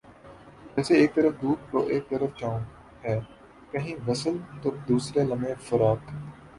جیسے 0.75 0.93
ایک 0.99 1.13
طرف 1.15 1.33
دھوپ 1.41 1.71
تو 1.71 1.79
ایک 1.91 2.09
طرف 2.09 2.29
چھاؤں 2.39 2.59
ہے 3.03 3.17
کہیں 3.71 3.95
وصل 4.07 4.37
تو 4.61 4.69
دوسرے 4.87 5.23
لمحےفراق 5.23 5.99